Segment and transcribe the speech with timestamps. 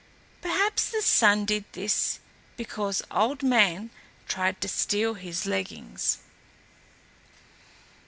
[0.41, 2.21] Perhaps the Sun did this
[2.57, 3.91] because Old Man
[4.27, 6.17] tried to steal his leggings.